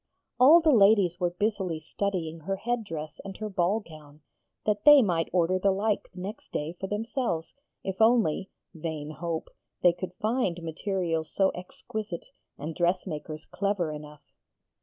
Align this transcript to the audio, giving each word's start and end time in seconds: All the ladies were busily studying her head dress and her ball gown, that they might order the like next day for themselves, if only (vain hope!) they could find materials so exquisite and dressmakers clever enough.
All 0.39 0.61
the 0.61 0.71
ladies 0.73 1.19
were 1.19 1.29
busily 1.29 1.79
studying 1.79 2.39
her 2.39 2.55
head 2.55 2.83
dress 2.83 3.19
and 3.23 3.37
her 3.37 3.49
ball 3.51 3.81
gown, 3.81 4.21
that 4.65 4.83
they 4.83 5.03
might 5.03 5.29
order 5.31 5.59
the 5.59 5.69
like 5.69 6.09
next 6.15 6.51
day 6.51 6.73
for 6.73 6.87
themselves, 6.87 7.53
if 7.83 8.01
only 8.01 8.49
(vain 8.73 9.11
hope!) 9.11 9.51
they 9.83 9.93
could 9.93 10.15
find 10.15 10.63
materials 10.63 11.29
so 11.29 11.51
exquisite 11.51 12.25
and 12.57 12.73
dressmakers 12.73 13.45
clever 13.45 13.91
enough. 13.91 14.23